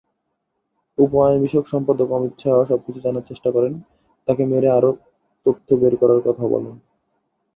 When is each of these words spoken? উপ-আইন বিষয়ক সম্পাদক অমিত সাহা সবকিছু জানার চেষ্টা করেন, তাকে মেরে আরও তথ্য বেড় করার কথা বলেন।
উপ-আইন 0.97 1.37
বিষয়ক 1.43 1.65
সম্পাদক 1.67 2.07
অমিত 2.11 2.33
সাহা 2.41 2.63
সবকিছু 2.65 2.99
জানার 3.01 3.27
চেষ্টা 3.29 3.49
করেন, 3.55 3.73
তাকে 4.27 4.43
মেরে 4.51 4.69
আরও 4.69 4.91
তথ্য 5.45 5.67
বেড় 5.81 5.95
করার 6.01 6.19
কথা 6.27 6.43
বলেন। 6.53 6.75